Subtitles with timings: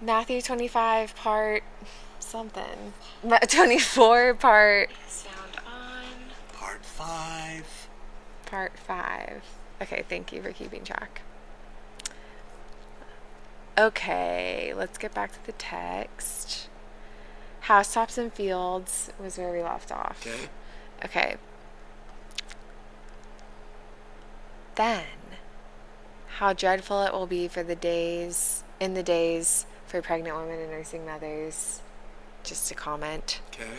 [0.00, 1.62] Matthew 25 part
[2.18, 2.92] something.
[3.48, 5.34] 24 part sound
[5.66, 6.04] on
[6.52, 7.88] Part five.
[8.46, 9.42] part 5.
[9.82, 11.22] Okay, thank you for keeping track.
[13.76, 16.68] Okay, let's get back to the text.
[17.62, 20.24] Housetops and fields was where we left off.
[20.26, 20.48] Okay.
[21.04, 21.36] Okay.
[24.76, 25.04] Then,
[26.38, 30.72] how dreadful it will be for the days, in the days for pregnant women and
[30.72, 31.80] nursing mothers.
[32.42, 33.40] Just to comment.
[33.52, 33.70] Okay.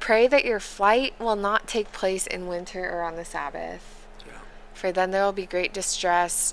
[0.00, 4.34] Pray that your flight will not take place in winter or on the Sabbath, Yeah.
[4.74, 6.52] for then there will be great distress.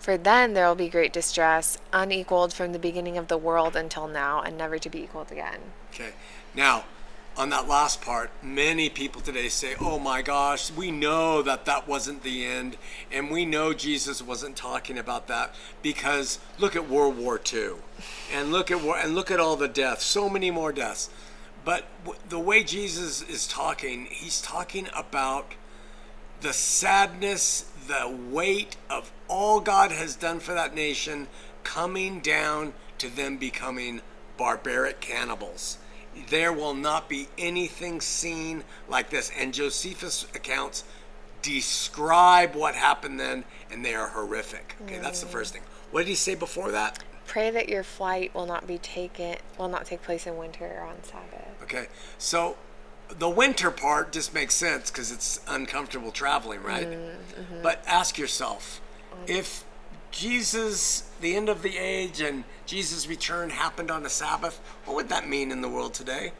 [0.00, 4.08] For then there will be great distress, unequaled from the beginning of the world until
[4.08, 5.60] now, and never to be equaled again.
[5.94, 6.10] Okay.
[6.52, 6.82] Now,
[7.36, 11.88] on that last part, many people today say, "Oh my gosh, we know that that
[11.88, 12.76] wasn't the end,
[13.10, 17.74] and we know Jesus wasn't talking about that because look at World War II,
[18.32, 21.08] and look at war, and look at all the deaths, so many more deaths."
[21.64, 25.54] But w- the way Jesus is talking, he's talking about
[26.40, 31.28] the sadness, the weight of all God has done for that nation
[31.62, 34.02] coming down to them becoming
[34.36, 35.78] barbaric cannibals.
[36.28, 39.30] There will not be anything seen like this.
[39.38, 40.84] And Josephus' accounts
[41.42, 44.76] describe what happened then, and they are horrific.
[44.82, 45.32] Okay, that's the mm.
[45.32, 45.62] first thing.
[45.90, 47.02] What did he say before that?
[47.26, 50.86] Pray that your flight will not be taken, will not take place in winter or
[50.86, 51.62] on Sabbath.
[51.62, 51.86] Okay,
[52.18, 52.56] so
[53.08, 56.86] the winter part just makes sense because it's uncomfortable traveling, right?
[56.86, 57.62] Mm, mm-hmm.
[57.62, 58.80] But ask yourself
[59.14, 59.30] mm.
[59.30, 59.64] if
[60.12, 65.08] Jesus, the end of the age, and Jesus' return happened on a Sabbath, what would
[65.08, 66.32] that mean in the world today?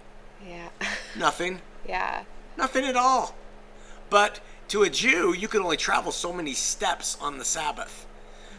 [0.46, 0.68] Yeah.
[1.18, 1.60] Nothing.
[1.88, 2.24] yeah.
[2.56, 3.34] Nothing at all.
[4.10, 8.06] But to a Jew, you can only travel so many steps on the Sabbath.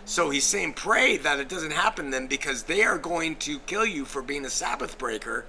[0.06, 3.86] So he's saying, pray that it doesn't happen then because they are going to kill
[3.86, 5.46] you for being a Sabbath breaker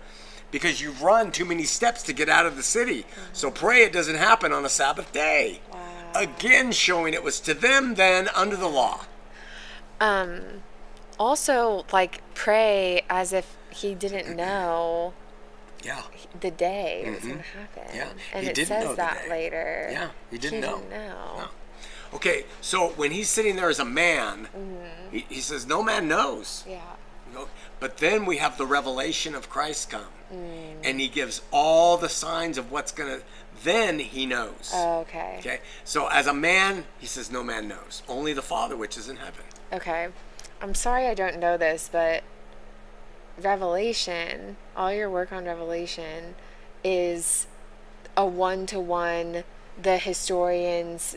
[0.51, 3.01] because you've run too many steps to get out of the city.
[3.01, 3.21] Mm-hmm.
[3.33, 5.61] So pray it doesn't happen on a Sabbath day.
[5.73, 5.81] Wow.
[6.15, 9.01] Again, showing it was to them then under the law.
[10.01, 10.63] Um
[11.19, 15.13] also like pray as if he didn't know
[15.83, 16.03] Yeah.
[16.41, 17.83] the day it was going to happen.
[17.85, 17.97] Mm-hmm.
[17.97, 19.89] Yeah, And he it didn't know says that later.
[19.93, 20.79] Yeah, he didn't know.
[20.79, 21.37] Didn't know.
[21.39, 21.49] No.
[22.15, 24.49] Okay, so when he's sitting there as a man,
[25.11, 26.65] he, he says, No man knows.
[26.69, 26.81] Yeah.
[27.29, 27.49] You know,
[27.81, 30.77] But then we have the revelation of Christ come, Mm.
[30.85, 33.21] and he gives all the signs of what's gonna.
[33.63, 34.71] Then he knows.
[34.73, 35.37] Oh, okay.
[35.41, 39.09] Okay, so as a man, he says, "No man knows, only the Father which is
[39.09, 40.09] in heaven." Okay.
[40.61, 42.23] I'm sorry I don't know this, but
[43.41, 46.35] Revelation, all your work on Revelation
[46.83, 47.47] is
[48.17, 49.45] a one to one,
[49.81, 51.17] the historians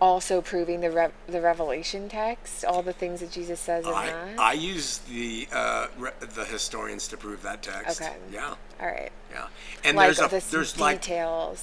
[0.00, 4.06] also proving the re- the Revelation text, all the things that Jesus says in I,
[4.06, 4.38] that.
[4.38, 8.02] I use the uh, re- the historians to prove that text.
[8.02, 8.14] Okay.
[8.32, 9.12] Yeah, all right.
[9.30, 9.46] yeah.
[9.84, 11.06] And Like there's a the there's like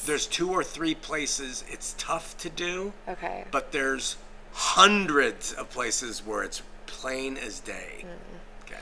[0.06, 3.46] there's two or three places it's tough to do, okay.
[3.52, 4.18] but there's
[4.54, 8.04] hundreds of places where it's plain as day.
[8.06, 8.66] Mm.
[8.66, 8.82] Okay.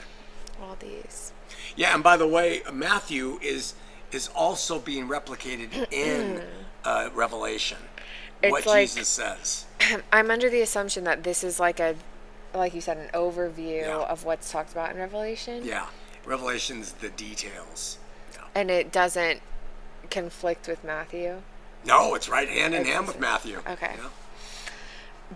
[0.61, 1.31] all these.
[1.75, 3.73] Yeah, and by the way, Matthew is
[4.11, 6.41] is also being replicated in
[6.83, 7.77] uh, Revelation.
[8.41, 9.65] It's what like- Jesus says.
[10.11, 11.95] I'm under the assumption that this is like a
[12.53, 13.97] like you said an overview Yeah.
[13.97, 15.63] of what's talked about in Revelation.
[15.63, 15.85] Yeah,
[16.25, 17.99] Revelation's the details.
[18.33, 18.39] Yeah.
[18.55, 19.41] And it doesn't
[20.09, 21.41] conflict with Matthew.
[21.85, 23.59] No, it's right hand in hand with Matthew.
[23.67, 23.93] okay.
[23.97, 24.09] Yeah.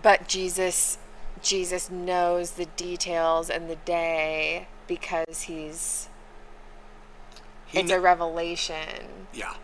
[0.00, 0.98] But Jesus
[1.42, 6.08] Jesus knows the details and the day because he's
[7.66, 9.54] He it's kn- a revelation yeah,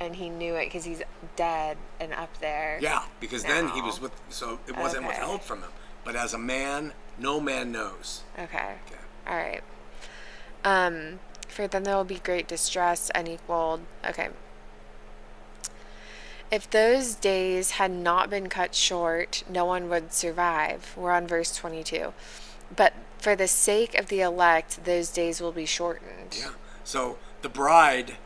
[0.00, 1.02] and he knew it because he's
[1.36, 2.78] dead and up there.
[2.80, 5.08] yeah, because then he was with, so it wasn't Okay.
[5.08, 5.70] withheld from him.
[6.04, 8.22] But as a man, no man knows.
[8.38, 8.74] Okay.
[8.86, 9.00] Okay.
[9.26, 9.62] All right.
[10.64, 13.80] Um, for then there will be great distress, unequaled.
[14.06, 14.28] Okay.
[16.50, 20.94] If those days had not been cut short, no one would survive.
[20.96, 22.12] We're on verse 22.
[22.74, 26.36] But for the sake of the elect, those days will be shortened.
[26.38, 26.50] Yeah.
[26.84, 28.16] So the bride,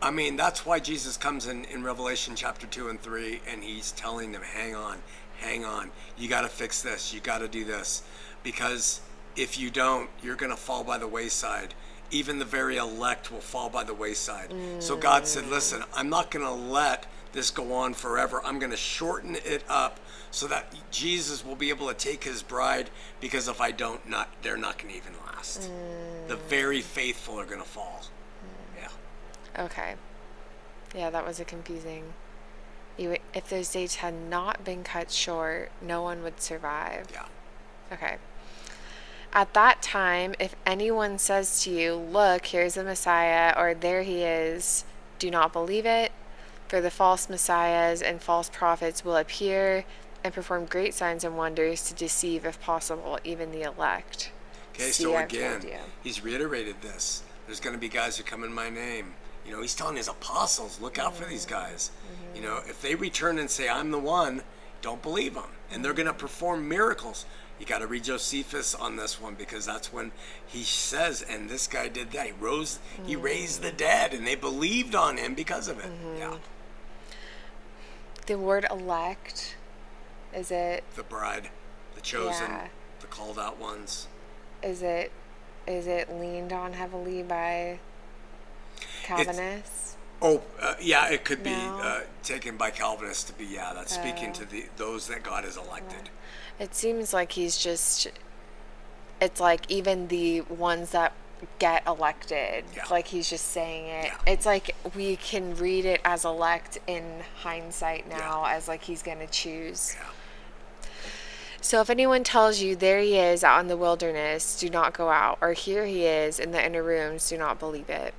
[0.00, 3.92] I mean, that's why Jesus comes in in Revelation chapter 2 and 3 and he's
[3.92, 4.98] telling them, hang on,
[5.40, 5.90] hang on.
[6.16, 7.12] You got to fix this.
[7.12, 8.02] You got to do this.
[8.42, 9.00] Because
[9.36, 11.74] if you don't, you're going to fall by the wayside.
[12.10, 14.52] Even the very elect will fall by the wayside.
[14.80, 15.50] So God said, mm.
[15.50, 18.40] listen, I'm not going to let this go on forever.
[18.44, 22.42] I'm going to shorten it up so that Jesus will be able to take his
[22.42, 22.90] bride
[23.20, 25.62] because if I don't, not they're not going to even last.
[25.62, 26.28] Mm.
[26.28, 28.02] The very faithful are going to fall.
[28.02, 28.82] Mm.
[28.82, 29.64] Yeah.
[29.64, 29.94] Okay.
[30.94, 32.12] Yeah, that was a confusing.
[32.96, 37.06] You, if those days had not been cut short, no one would survive.
[37.12, 37.26] Yeah.
[37.92, 38.16] Okay.
[39.32, 44.22] At that time, if anyone says to you, Look, here's the Messiah, or there he
[44.22, 44.84] is,
[45.18, 46.12] do not believe it.
[46.66, 49.84] For the false messiahs and false prophets will appear
[50.22, 54.30] and perform great signs and wonders to deceive, if possible, even the elect.
[54.74, 55.62] Okay, See, so I've again,
[56.02, 57.22] he's reiterated this.
[57.46, 59.14] There's going to be guys who come in my name.
[59.44, 61.54] You know, he's telling his apostles, look out for these mm-hmm.
[61.54, 61.90] guys.
[62.34, 62.48] You mm-hmm.
[62.48, 64.42] know, if they return and say, I'm the one,
[64.82, 65.50] don't believe them.
[65.70, 67.26] And they're going to perform miracles.
[67.60, 70.12] You got to read Josephus on this one because that's when
[70.46, 72.26] he says, and this guy did that.
[72.26, 73.22] He rose, he mm.
[73.22, 75.84] raised the dead, and they believed on him because of it.
[75.84, 76.18] Mm-hmm.
[76.18, 76.36] Yeah,
[78.26, 79.56] The word elect,
[80.34, 81.50] is it the bride,
[81.94, 82.68] the chosen, Yeah.
[83.00, 84.08] the called out ones.
[84.62, 85.12] is it
[85.66, 87.78] is it leaned on heavily by
[89.02, 89.79] Calvinists?
[90.22, 91.78] Oh, uh, yeah, it could be No.
[91.80, 94.34] uh, taken by Calvinists to be, yeah, that's speaking Oh.
[94.40, 96.10] to the those that God has elected.
[96.58, 98.08] It seems like he's just
[99.20, 101.12] it's like even the ones that
[101.58, 102.84] get elected Yeah.
[102.90, 104.16] like he's just saying it Yeah.
[104.26, 109.26] it's like we can read it as elect in hindsight now as like he's gonna
[109.26, 110.90] choose Yeah.
[111.62, 115.08] so if anyone tells you there he is out in the wilderness do not go
[115.08, 118.12] out or here he is in the inner rooms do not believe it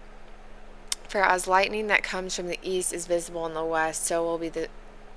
[1.12, 4.38] for as lightning that comes from the east is visible in the west so will
[4.38, 4.68] be the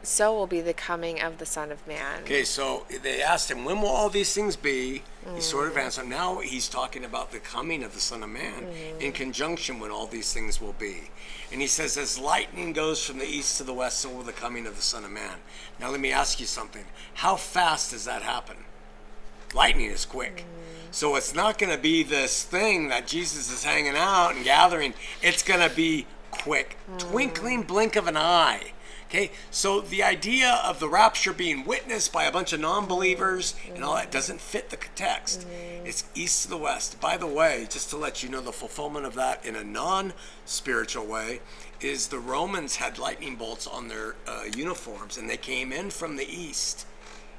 [0.02, 3.64] so will be the coming of the son of man Okay, so they asked him,
[3.64, 5.02] when will all these things be?
[5.22, 5.42] He mm.
[5.42, 6.08] sort of answered.
[6.08, 8.66] Now he's talking about the coming of the Son of Man
[9.00, 9.14] in mm.
[9.14, 11.10] conjunction when all these things will be.
[11.52, 14.32] And he says, as lightning goes from the east to the west, so will the
[14.32, 15.38] coming of the Son of Man.
[15.80, 16.84] Now let me ask you something.
[17.14, 18.56] How fast does that happen?
[19.54, 20.38] Lightning is quick.
[20.38, 20.73] Mm.
[20.94, 24.94] So it's not going to be this thing that Jesus is hanging out and gathering.
[25.22, 26.76] It's going to be quick.
[26.98, 28.74] Twinkling blink of an eye.
[29.08, 33.56] Okay, so the idea of the rapture being witnessed by a bunch of non believers
[33.74, 35.44] and all that doesn't fit the text.
[35.84, 37.00] It's east to the west.
[37.00, 40.12] By the way, just to let you know, the fulfillment of that in a non
[40.44, 41.40] spiritual way
[41.80, 46.14] is the Romans had lightning bolts on their uh, uniforms and they came in from
[46.14, 46.86] the east.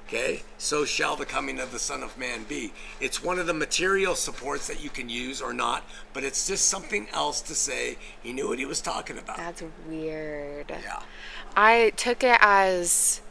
[0.07, 2.72] Okay, so shall the coming of the Son of Man be.
[3.02, 6.68] It's one of the material supports that you can use or not, but it's just
[6.68, 9.38] something else to say he knew what he was talking about.
[9.38, 11.02] that's weird yeah.
[11.57, 13.22] I took it as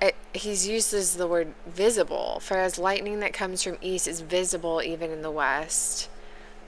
[0.00, 2.40] it, he's used as the word visible.
[2.40, 6.08] For as lightning that comes from east is visible even in the west.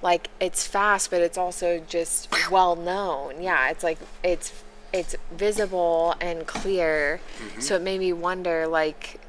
[0.00, 3.42] Like it's fast, but it's also just well known.
[3.42, 4.52] Yeah, it's like it's
[4.92, 7.20] it's visible and clear.
[7.38, 7.60] Mm-hmm.
[7.60, 9.20] So it made me wonder, like,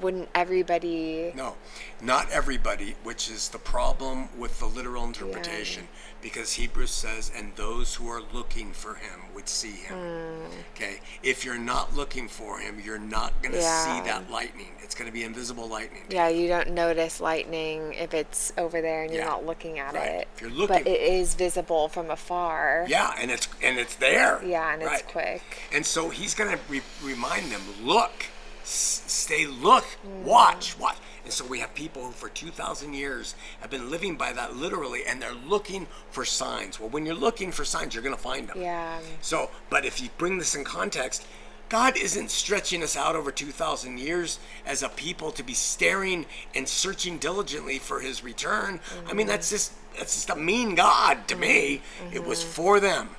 [0.00, 1.32] wouldn't everybody?
[1.36, 1.56] No,
[2.00, 5.88] not everybody, which is the problem with the literal interpretation,
[6.22, 9.96] because Hebrews says, and those who are looking for him would see him.
[9.96, 10.46] Hmm.
[10.74, 13.84] Okay, if you're not looking for him, you're not going to Yeah.
[14.02, 14.68] see that lightning.
[14.82, 16.02] It's going to be invisible lightning.
[16.10, 19.94] Yeah, you don't notice lightning if it's over there and you're Yeah, not looking at
[19.94, 20.08] right.
[20.10, 20.28] it.
[20.34, 22.84] If you're but it is visible from afar.
[22.88, 24.42] Yeah, and it's and it's there.
[24.44, 25.00] Yeah, and Right.
[25.00, 25.42] it's quick.
[25.72, 28.26] And so he's going to re- remind them, look,
[28.62, 30.22] s- stay, look, Mm.
[30.24, 30.96] watch, watch.
[31.30, 35.06] And so we have people who for 2,000 years have been living by that literally,
[35.06, 36.80] and they're looking for signs.
[36.80, 38.60] Well, when you're looking for signs, you're going to find them.
[38.60, 38.98] Yeah.
[39.20, 41.24] So, but if you bring this in context,
[41.68, 46.68] God isn't stretching us out over 2,000 years as a people to be staring and
[46.68, 48.80] searching diligently for his return.
[49.08, 51.80] I mean, that's just, that's just a mean God to me.
[52.12, 53.10] It was for them.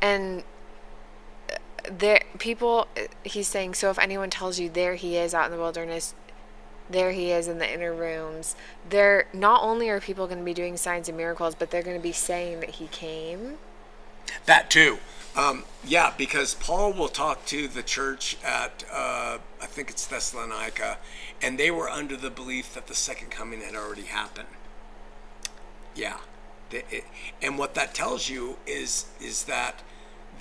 [0.00, 0.44] and
[1.50, 1.56] uh,
[1.90, 5.50] there people uh, he's saying so if anyone tells you there he is out in
[5.50, 6.14] the wilderness
[6.92, 8.54] there he is in the inner rooms
[8.88, 11.96] there not only are people going to be doing signs and miracles but they're going
[11.96, 13.58] to be saying that he came
[14.46, 14.98] That too.
[15.34, 20.98] Um, yeah, because Paul will talk to the church at, uh, I think it's Thessalonica,
[21.40, 24.48] and they were under the belief that the second coming had already happened.
[25.94, 26.18] Yeah.
[27.42, 29.82] And what that tells you is is that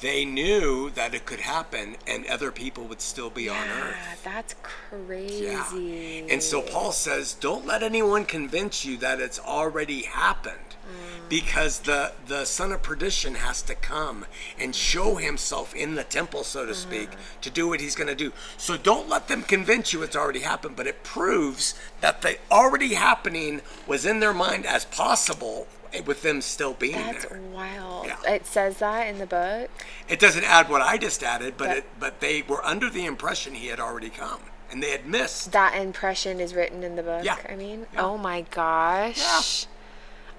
[0.02, 3.96] they knew that it could happen and other people would still be on earth.
[3.98, 6.34] yeah that's crazy Yeah.
[6.34, 10.58] And so Paul says, don't let anyone convince you that it's already happened.
[10.82, 11.30] Mm.
[11.30, 14.26] Because the, the son of perdition has to come
[14.60, 17.42] and show himself in the temple, so to speak, mm.
[17.42, 18.34] to do what he's going to do.
[18.58, 22.96] So don't let them convince you it's already happened, but it proves that the already
[22.96, 25.68] happening was in their mind as possible
[26.06, 27.40] with them still being that's there.
[27.52, 28.18] wild Yeah.
[28.34, 29.70] it says that in the book
[30.08, 33.06] It doesn't add what I just added, but That- it, but they were under the
[33.06, 35.52] impression he had already come, and they had missed.
[35.52, 37.38] that impression is written in the book Yeah.
[37.50, 38.02] i mean Yeah.
[38.06, 39.68] oh my gosh Yeah.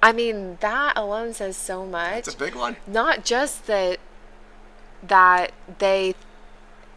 [0.02, 2.76] i mean that alone says so much It's a big one.
[2.86, 3.98] not just that
[5.02, 6.14] that they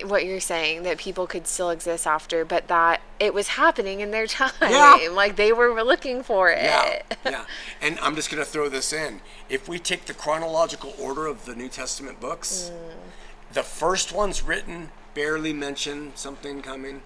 [0.03, 4.11] what you're saying that people could still exist after, but that it was happening in
[4.11, 4.51] their time.
[4.61, 5.09] Yeah.
[5.11, 6.63] Like they were looking for it.
[6.63, 7.45] Yeah, yeah.
[7.81, 9.21] And I'm just going to throw this in.
[9.49, 13.53] If we take the chronological order of the New Testament books, mm.
[13.53, 17.01] the first one's written, barely mention something coming,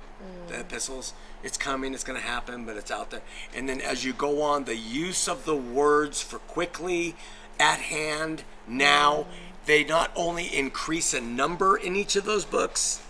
[0.48, 0.62] the mm.
[0.62, 1.14] epistles.
[1.42, 3.22] It's coming, it's going to happen, but it's out there.
[3.56, 7.16] And then as you go on, the use of the words for quickly,
[7.60, 9.26] at hand, now, mm.
[9.70, 13.04] They not only increase in number in each of those books,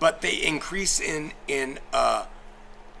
[0.00, 2.26] but they increase in in uh,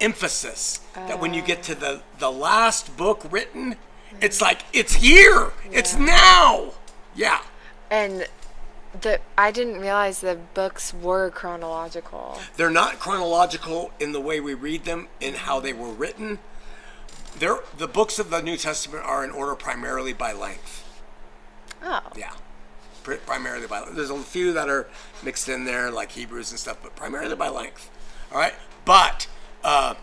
[0.00, 0.78] emphasis.
[0.94, 3.74] That when you get to the the last book written
[4.20, 6.74] it's like it's here it's now.
[7.16, 7.42] Yeah.
[7.90, 8.28] And
[9.00, 12.38] the I didn't realize the books were chronological.
[12.56, 16.38] they're not chronological in the way we read them in how they were written.
[17.36, 20.86] They're the books of the new testament are in order primarily by length.
[21.82, 22.02] Oh.
[22.16, 22.34] yeah
[23.02, 24.88] primarily by there's a few that are
[25.22, 27.90] mixed in there like hebrews and stuff but primarily by length
[28.32, 28.54] all right
[28.84, 29.26] but
[29.64, 29.94] uh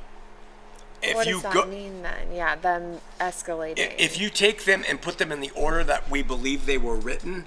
[1.03, 2.33] if what you does that go mean then?
[2.33, 3.79] Yeah, them escalating.
[3.81, 6.79] I- If you take them and put them in the order that we believe they
[6.79, 7.45] were written,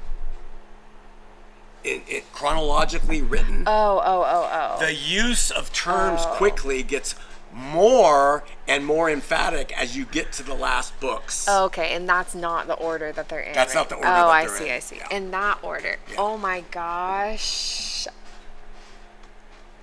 [1.82, 4.78] in, it chronologically written, oh, oh, oh, oh.
[4.84, 6.34] the use of terms Oh.
[6.36, 7.16] quickly gets
[7.52, 11.46] more and more emphatic as you get to the last books.
[11.48, 13.52] Oh, okay, and that's not the order that they're in.
[13.54, 14.72] That's not the order Oh, I see, in.
[14.74, 14.96] I see.
[14.96, 15.08] Yeah.
[15.16, 15.96] In that order.
[16.08, 16.16] Yeah.
[16.18, 18.06] Oh my gosh.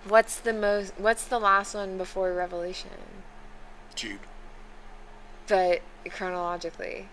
[0.07, 0.93] What's the most?
[0.97, 2.91] What's the last one before Revelation?
[3.95, 4.19] Jude.
[5.47, 7.09] But chronologically.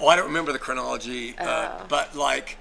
[0.00, 1.44] Oh, I don't remember the chronology, uh,
[1.80, 1.84] Oh.
[1.88, 2.56] but like,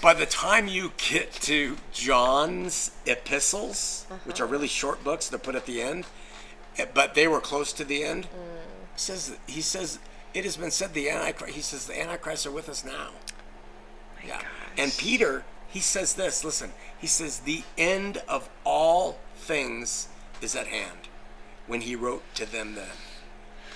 [0.00, 4.44] by the time you get to John's epistles, which Uh-huh.
[4.44, 6.06] are really short books, they're put at the end,
[6.92, 8.24] but they were close to the end.
[8.24, 8.98] Mm.
[8.98, 9.98] Says he says
[10.32, 11.54] it has been said the antichrist.
[11.54, 13.10] He says the antichrists are with us now.
[14.24, 14.40] yeah,
[14.76, 14.92] and.
[14.96, 16.44] Peter he says this.
[16.44, 20.06] Listen, he says the end of all things
[20.40, 21.08] is at hand.
[21.66, 22.94] When he wrote to them then,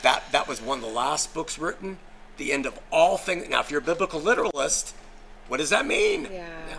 [0.02, 1.99] that that was one of the last books written.
[2.37, 3.49] The end of all things.
[3.49, 4.95] Now, if you're a biblical literalist,
[5.49, 6.28] what does that mean?
[6.31, 6.78] Yeah.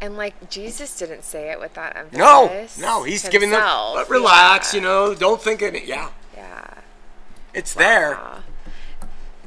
[0.00, 2.18] And like Jesus didn't say it with that emphasis.
[2.18, 2.66] No,
[2.98, 3.60] no, he's giving them.
[3.60, 4.80] But relax, Yeah.
[4.80, 5.14] you know.
[5.14, 5.84] Don't think it.
[5.84, 6.64] Yeah, Yeah.
[7.52, 8.18] it's there.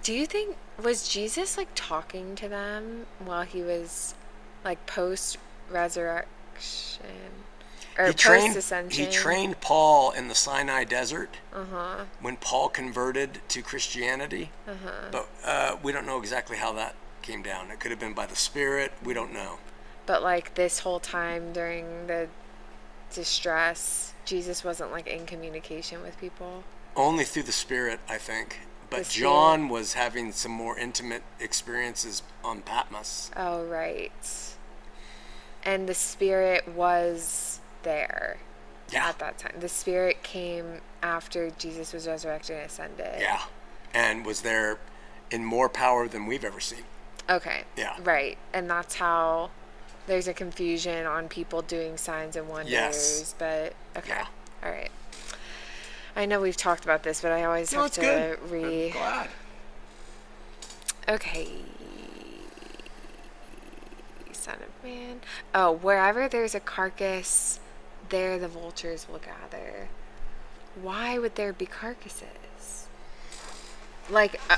[0.04, 4.14] Do you think was Jesus like talking to them while he was
[4.66, 5.38] like post
[5.70, 7.06] resurrection
[7.98, 8.56] or He post trained.
[8.58, 9.06] ascension?
[9.06, 12.06] He trained Paul in the Sinai desert Uh-huh.
[12.20, 14.52] when Paul converted to Christianity.
[14.68, 14.90] Uh-huh.
[15.12, 17.70] But uh, we don't know exactly how that came down.
[17.72, 18.92] It could have been by the Spirit.
[19.04, 19.60] We don't know.
[20.12, 22.28] But like this whole time during the
[23.14, 26.66] distress, Jesus wasn't like in communication with people.
[26.98, 28.60] Only through the Spirit, I think.
[28.90, 33.32] But John was having some more intimate experiences on Patmos.
[33.38, 34.12] Oh right.
[35.64, 38.40] And the spirit was there
[38.92, 39.08] Yeah.
[39.08, 39.62] at that time.
[39.62, 43.22] The spirit came after Jesus was resurrected and ascended.
[43.22, 43.44] Yeah.
[43.94, 44.78] And was there
[45.32, 46.84] in more power than we've ever seen.
[47.30, 47.62] Okay.
[47.78, 47.96] Yeah.
[48.04, 48.38] Right.
[48.52, 49.52] And that's how
[50.08, 52.72] there's a confusion on people doing signs and wonders.
[52.72, 53.36] Yes.
[53.38, 54.10] But okay.
[54.10, 54.28] Yeah.
[54.64, 54.92] All right.
[56.16, 58.40] I know we've talked about this, but I always No, have to good.
[58.44, 58.90] I'm re.
[58.90, 59.30] glad.
[61.08, 61.48] Okay.
[64.32, 65.22] Son of man.
[65.54, 67.60] Oh, wherever there's a carcass,
[68.10, 69.88] there the vultures will gather.
[70.82, 72.88] Why would there be carcasses?
[74.10, 74.58] Like, uh,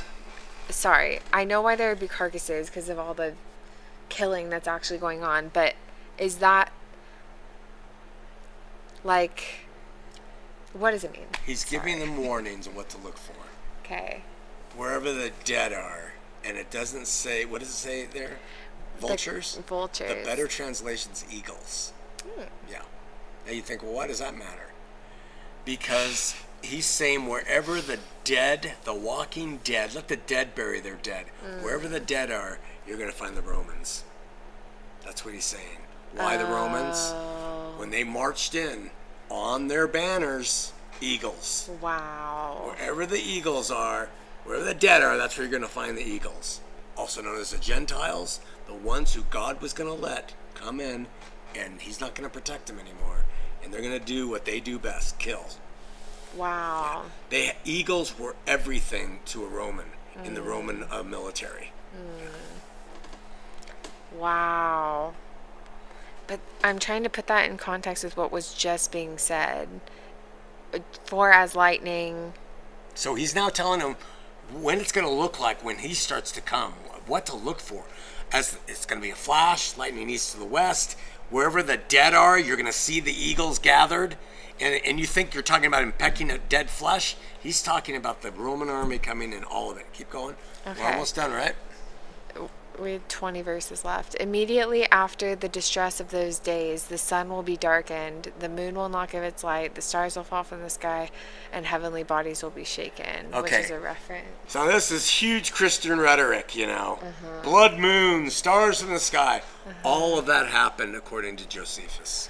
[0.69, 3.33] sorry, I know why there would be carcasses because of all the
[4.13, 5.73] killing that's actually going on, but
[6.17, 6.71] is that
[9.03, 9.63] like
[10.73, 11.27] what does it mean?
[11.45, 13.35] He's giving them warnings of what to look for.
[13.83, 14.23] Okay.
[14.75, 18.39] Wherever the dead are, and it doesn't say, what does it say there?
[18.99, 19.59] The Vultures?
[19.67, 20.09] vultures.
[20.09, 21.93] The better translation's eagles.
[22.23, 22.45] Hmm.
[22.69, 22.81] Yeah.
[23.45, 24.71] Now you think, well, why does that matter?
[25.65, 31.25] Because he's saying wherever the dead, the walking dead, let the dead bury their dead.
[31.61, 34.03] Wherever the dead are, you're going to find the Romans.
[35.05, 35.79] That's what he's saying.
[36.15, 36.97] Why the Romans?
[37.13, 38.91] Oh, When they marched in
[39.29, 41.69] on their banners, eagles.
[41.81, 42.73] wow.
[42.77, 44.09] Wherever the eagles are,
[44.45, 46.61] wherever the dead are, that's where you're going to find the eagles.
[46.95, 51.07] Also known as the Gentiles, the ones who God was going to let come in,
[51.55, 53.25] and He's not going to protect them anymore.
[53.63, 55.45] And they're going to do what they do best kill.
[56.35, 57.05] Wow.
[57.29, 59.85] They Eagles were everything to a Roman
[60.23, 61.71] in the Roman uh, military.
[64.15, 65.13] Wow.
[66.27, 69.67] But I'm trying to put that in context with what was just being said.
[71.05, 72.33] For as lightning.
[72.95, 73.95] So He's now telling them
[74.51, 76.73] when it's going to look like when He starts to come,
[77.05, 77.85] what to look for.
[78.31, 80.97] As it's going to be a flash, lightning east to the west.
[81.29, 84.15] wherever the dead are, you're going to see the eagles gathered.
[84.63, 87.17] And, and you think you're talking about him pecking at dead flesh?
[87.41, 89.85] He's talking about the Roman army coming and all of it.
[89.91, 90.35] Keep going.
[90.65, 90.81] Okay.
[90.81, 91.55] We're almost done, right?
[92.79, 94.15] we have 20 verses left.
[94.19, 98.89] Immediately after the distress of those days, the sun will be darkened, the moon will
[98.89, 101.09] not give its light, the stars will fall from the sky,
[101.51, 103.31] and heavenly bodies will be shaken.
[103.31, 104.25] Which is a reference.
[104.47, 106.99] So this is huge Christian rhetoric, you know.
[107.01, 107.43] Uh-huh.
[107.43, 109.43] Blood moon, stars in the sky.
[109.67, 109.73] Uh-huh.
[109.83, 112.29] All of that happened according to Josephus.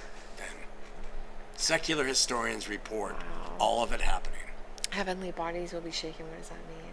[1.64, 3.16] Secular historians report
[3.58, 4.42] all of it happening.
[4.90, 6.26] Heavenly bodies will be shaken.
[6.26, 6.92] What does that mean?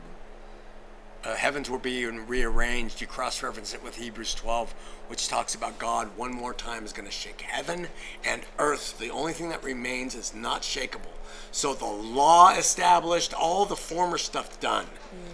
[1.24, 3.00] Uh, heavens will be rearranged.
[3.00, 4.70] You cross-reference it with Hebrews 12,
[5.08, 7.88] which talks about God one more time is going to shake heaven
[8.24, 8.96] and earth.
[8.96, 11.18] The only thing that remains is not shakable.
[11.50, 14.86] So the law established, all the former stuff done.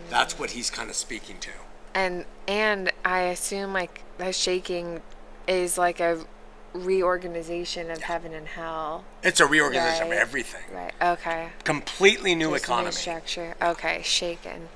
[0.09, 1.51] That's what he's kind of speaking to.
[1.95, 5.03] And and I assume like the shaking
[5.47, 6.25] is like a
[6.77, 9.05] reorganization of heaven and hell.
[9.23, 10.17] It's a reorganization Right.
[10.17, 10.63] of everything.
[10.73, 10.93] Right.
[11.01, 11.49] Okay.
[11.65, 12.93] Completely new a new economy.
[12.93, 13.55] structure.
[13.61, 14.69] Okay, shaken.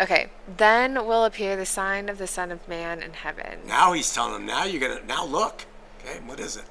[0.00, 0.30] Okay.
[0.56, 3.60] Then will appear the sign of the Son of Man in heaven.
[3.66, 5.66] Now he's telling them, now you're gonna now look.
[6.04, 6.64] Okay, what is it?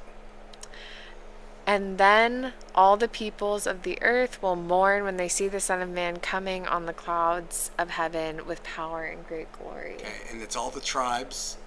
[1.68, 5.84] And then all the peoples of the earth will mourn when they see the Son
[5.84, 9.94] of Man coming on the clouds of heaven with power and great glory.
[9.98, 11.58] Okay, and it's all the tribes,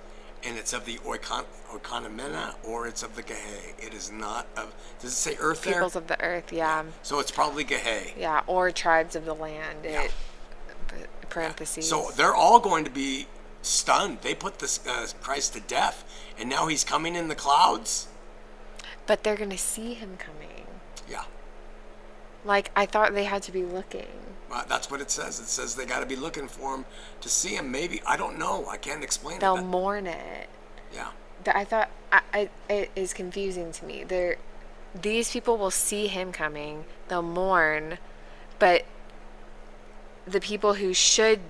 [0.45, 3.75] and it's of the oikon, oikonomena or it's of the Gehe.
[3.79, 4.75] It is not of.
[5.01, 5.75] Does it say earth there?
[5.75, 6.85] Peoples of the earth, yeah.
[7.03, 8.13] So it's probably Gehe.
[8.19, 9.79] Yeah, or tribes of the land.
[9.85, 10.03] Yeah.
[10.03, 10.13] It,
[10.89, 10.95] p-
[11.29, 11.89] parentheses.
[11.89, 13.27] So they're all going to be
[13.63, 14.19] stunned.
[14.23, 16.05] They put this uh, Christ to death,
[16.39, 18.09] and now he's coming in the clouds.
[19.07, 20.67] but they're going to see him coming.
[21.09, 21.25] Yeah,
[22.45, 24.07] Like, I thought they had to be looking.
[24.53, 25.41] Uh, that's what it says.
[25.41, 26.85] It says they got to be looking for him
[27.21, 27.71] to see him.
[27.71, 28.67] Maybe I don't know.
[28.69, 29.41] I can't explain that.
[29.41, 29.63] They'll it.
[29.63, 30.49] but- mourn it.
[30.95, 31.09] yeah,
[31.47, 34.05] I thought I, I, it is confusing to me.
[34.05, 34.37] They're,
[35.01, 36.85] these people will see him coming.
[37.09, 37.99] They'll mourn,
[38.59, 38.85] but
[40.27, 41.41] the people who should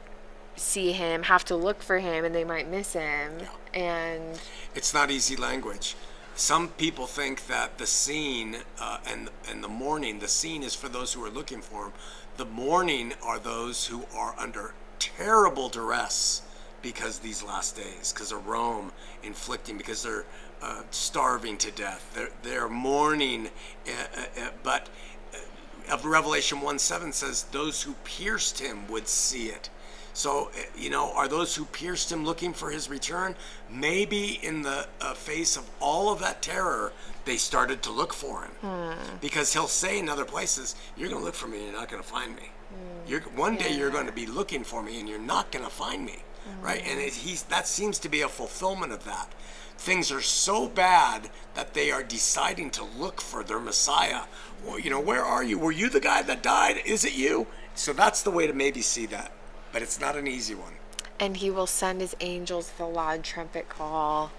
[0.56, 3.32] see him have to look for him, and they might miss him.
[3.40, 3.48] Yeah.
[3.74, 4.40] And
[4.74, 5.96] it's not easy language.
[6.34, 10.88] Some people think that the scene uh, and and the mourning, the scene is for
[10.88, 11.92] those who are looking for him.
[12.36, 16.42] The mourning are those who are under terrible duress
[16.80, 18.92] because these last days, because of Rome
[19.22, 20.24] inflicting, because they're
[20.62, 22.12] uh, starving to death.
[22.14, 23.48] They're they're mourning,
[23.86, 24.88] uh, uh, uh, but
[25.34, 29.70] uh, of Revelation 1 7 says, Those who pierced him would see it.
[30.14, 33.34] So, uh, you know, are those who pierced him looking for his return?
[33.70, 36.92] Maybe in the face of all of that terror,
[37.24, 38.50] they started to look for him.
[38.60, 39.16] Hmm.
[39.20, 41.88] Because he'll say in other places, You're going to look for me and you're not
[41.88, 42.50] going to find me.
[42.70, 43.10] Hmm.
[43.10, 45.70] You're, one day you're going to be looking for me and you're not going to
[45.70, 46.18] find me.
[46.44, 46.64] Hmm.
[46.64, 46.82] Right?
[46.86, 49.32] And it, he's, that seems to be a fulfillment of that.
[49.78, 54.22] Things are so bad that they are deciding to look for their Messiah.
[54.64, 55.58] Well, you know, where are you?
[55.58, 56.76] Were you the guy that died?
[56.84, 57.48] Is it you?
[57.74, 59.32] So that's the way to maybe see that.
[59.72, 60.74] But it's not an easy one.
[61.20, 64.32] and he will send his angels with a loud trumpet call,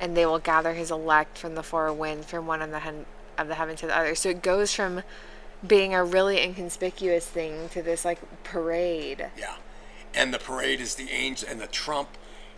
[0.00, 3.06] and they will gather his elect from the four winds, from one of the hen-
[3.36, 4.14] of the heaven to the other.
[4.14, 5.02] So it goes from
[5.66, 9.30] being a really inconspicuous thing to this like parade.
[9.36, 9.56] Yeah.
[10.14, 12.10] And the parade is the angel and the trump.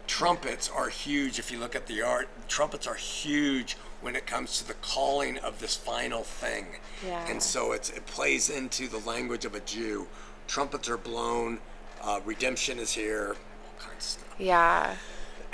[0.07, 1.39] Trumpets are huge.
[1.39, 5.39] If you look at the art, trumpets are huge when it comes to the calling
[5.39, 6.67] of this final thing.
[7.07, 7.27] Yeah.
[7.29, 10.09] And so it's, it plays into the language of a Jew.
[10.47, 11.59] Trumpets are blown.
[12.03, 13.37] Uh, redemption is here.
[13.67, 14.35] All kinds of stuff.
[14.39, 14.97] Yeah.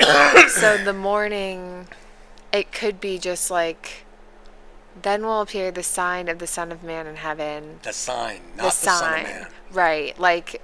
[0.49, 1.89] so the morning,
[2.53, 4.05] it could be just like,
[5.03, 7.81] then will appear the sign of the Son of Man in heaven.
[7.83, 8.99] The sign, not the the, sign.
[9.01, 9.47] Son of Man.
[9.73, 10.19] Right.
[10.19, 10.63] Like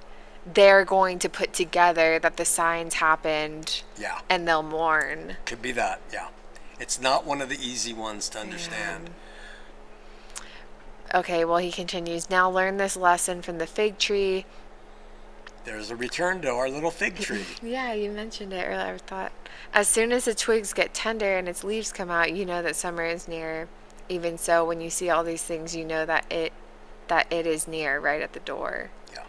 [0.51, 4.19] they're going to put together that the signs happened Yeah.
[4.29, 5.37] and they'll mourn.
[5.45, 6.01] Could be that.
[6.11, 6.27] Yeah.
[6.79, 9.11] It's not one of the easy ones to understand.
[11.13, 12.29] Okay, well, he continues.
[12.29, 14.45] Now learn this lesson from the fig tree.
[15.65, 17.45] There's a return to our little fig tree.
[17.61, 18.95] Yeah, you mentioned it earlier.
[18.95, 19.31] I thought
[19.73, 22.75] as soon as the twigs get tender and its leaves come out, you know that
[22.75, 23.67] summer is near.
[24.09, 26.51] Even so, when you see all these things, you know that it
[27.07, 28.89] that it is near, right at the door.
[29.13, 29.23] yeah.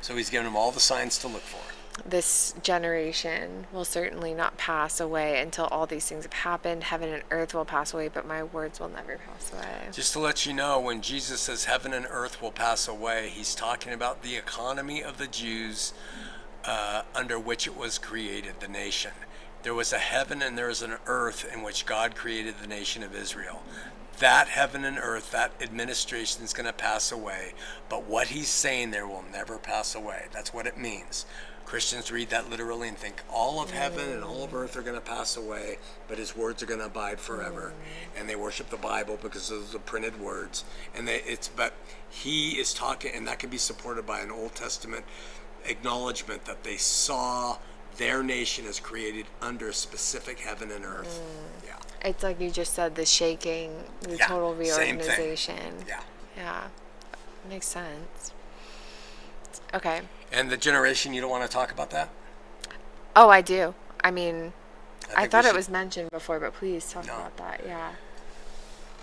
[0.00, 1.72] So he's given them all the signs to look for.
[2.04, 6.84] This generation will certainly not pass away until all these things have happened.
[6.84, 9.90] Heaven and earth will pass away, but my words will never pass away.
[9.92, 13.54] Just to let you know, when Jesus says heaven and earth will pass away, he's
[13.54, 15.94] talking about the economy of the Jews
[16.66, 19.12] uh, under which it was created, the nation.
[19.62, 23.02] There was a heaven and there was an earth in which God created the nation
[23.02, 23.62] of Israel.
[24.18, 27.52] That heaven and earth, that administration is going to pass away,
[27.88, 30.26] but what he's saying there will never pass away.
[30.32, 31.26] That's what it means.
[31.66, 34.94] Christians read that literally and think all of heaven and all of earth are going
[34.94, 37.72] to pass away, but his words are going to abide forever.
[38.16, 40.64] And they worship the Bible because those are the printed words.
[40.94, 41.74] And they, it's but
[42.08, 45.04] he is talking, and that can be supported by an Old Testament
[45.64, 47.58] acknowledgement that they saw
[47.96, 51.20] their nation as created under a specific heaven and earth.
[51.20, 51.66] Mm.
[51.66, 52.08] Yeah.
[52.08, 55.84] It's like you just said, the shaking, the Yeah, total reorganization.
[55.88, 56.00] Yeah.
[56.36, 56.68] Yeah.
[57.48, 58.32] Makes sense.
[59.76, 60.00] Okay.
[60.32, 62.08] And the generation, you don't want to talk about that?
[63.14, 63.74] Oh, I do.
[64.02, 64.54] I mean,
[65.14, 67.14] I, we thought it was mentioned before, but please talk No.
[67.14, 67.60] about that.
[67.66, 67.92] Yeah.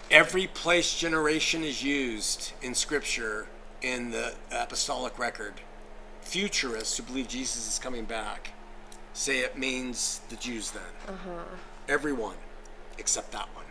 [0.09, 3.47] Every place generation is used in Scripture
[3.81, 5.61] in the apostolic record.
[6.21, 8.53] Futurists who believe Jesus is coming back
[9.13, 10.81] say it means the Jews then.
[11.07, 11.43] Uh-huh.
[11.87, 12.37] Everyone
[12.97, 13.65] except that one.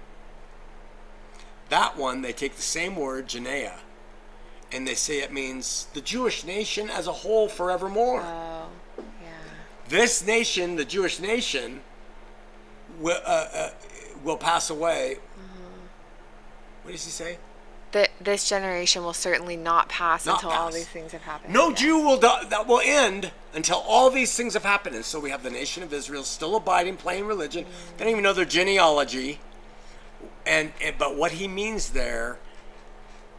[1.68, 3.78] That one, they take the same word, Genea,
[4.72, 8.22] and they say it means the Jewish nation as a whole forevermore.
[8.22, 8.66] Oh,
[8.98, 9.04] yeah.
[9.88, 11.82] this nation, the Jewish nation,
[13.00, 13.70] will, uh, uh,
[14.24, 15.18] will pass away.
[16.82, 17.38] What does he say?
[17.92, 21.52] That this generation will certainly not pass Not until all these things have happened.
[21.52, 21.74] No Yeah.
[21.76, 24.96] Jew will die, that will end until all these things have happened.
[24.96, 27.66] And so we have the nation of Israel still abiding, playing religion.
[27.96, 29.40] They don't even know their genealogy.
[30.46, 32.38] And, and but what he means there,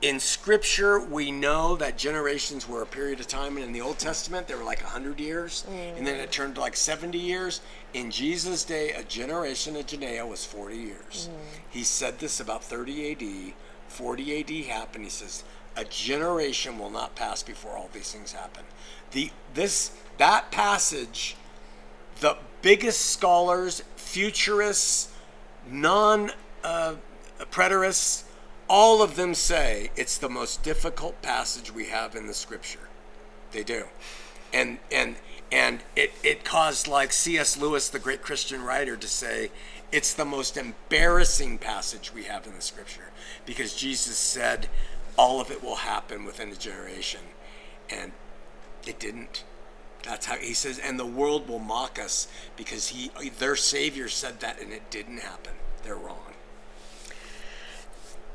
[0.03, 3.97] in Scripture, we know that generations were a period of time, and in the Old
[3.97, 5.65] Testament, they were like hundred years,
[5.97, 7.61] and then it turned to like seventy years.
[7.93, 11.29] In Jesus' day, a generation of Genea was forty years.
[11.69, 13.55] He said this about thirty A.D.
[13.87, 15.05] 40 AD happened.
[15.05, 15.45] He says,
[15.77, 18.65] "A generation will not pass before all these things happen."
[19.11, 21.37] The this that passage,
[22.19, 25.13] the biggest scholars, futurists,
[25.65, 26.95] non uh,
[27.51, 28.22] preterists,
[28.69, 32.88] all of them say it's the most difficult passage we have in the scripture.
[33.52, 33.86] They do.
[34.54, 35.15] And and
[35.52, 37.58] and it, it caused like C.S.
[37.58, 39.52] Lewis, the great Christian writer, to say
[39.91, 43.12] it's the most embarrassing passage we have in the scripture
[43.45, 44.67] because Jesus said
[45.15, 47.21] all of it will happen within a generation.
[47.89, 48.13] And
[48.88, 49.43] it didn't.
[50.04, 54.39] That's how he says, and the world will mock us because he their savior said
[54.41, 55.54] that and it didn't happen.
[55.84, 56.34] They're wrong.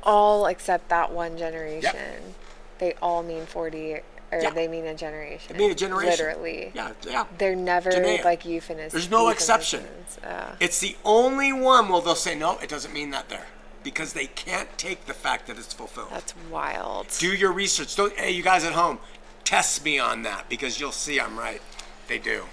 [0.03, 2.35] All except that one generation.
[2.79, 4.03] They all mean 40, or
[4.41, 4.51] Yeah.
[4.51, 5.57] they mean a generation.
[5.57, 6.11] I mean a generation.
[6.11, 6.71] Literally.
[6.75, 7.25] Yeah, yeah.
[7.39, 8.25] They're never Genea.
[8.25, 8.93] like euphemisms.
[8.93, 9.87] There's no exception.
[10.25, 13.47] Uh, It's the only one where they'll say no, it doesn't mean that there.
[13.83, 16.09] Because they can't take the fact that it's fulfilled.
[16.11, 17.09] that's wild.
[17.19, 17.97] do your research.
[17.97, 18.99] Don't hey you guys at home,
[19.45, 21.63] test me on that because you'll see I'm right.
[22.07, 22.45] They do.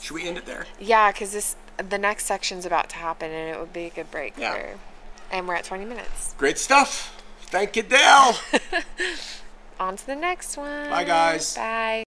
[0.00, 0.66] Should we end it there?
[0.78, 4.10] Yeah, because this the next section's about to happen, and it would be a good
[4.10, 4.74] break Yeah.
[5.30, 6.34] And we're at 20 minutes.
[6.38, 7.22] Great stuff.
[7.42, 8.34] Thank you, Dale.
[9.80, 10.90] On to the next one.
[10.90, 11.56] Bye, guys.
[11.56, 11.98] Bye.